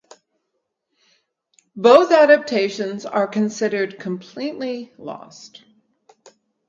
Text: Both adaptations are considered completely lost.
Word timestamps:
Both 1.75 2.11
adaptations 2.11 3.05
are 3.05 3.27
considered 3.27 3.99
completely 3.99 4.91
lost. 4.97 5.63